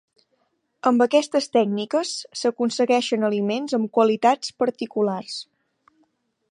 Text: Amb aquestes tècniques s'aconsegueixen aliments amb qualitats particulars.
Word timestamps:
Amb 0.91 1.03
aquestes 1.05 1.47
tècniques 1.57 2.13
s'aconsegueixen 2.41 3.29
aliments 3.31 3.77
amb 3.79 3.93
qualitats 3.99 4.55
particulars. 4.65 5.39